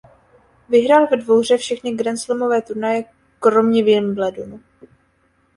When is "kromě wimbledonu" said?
3.39-4.59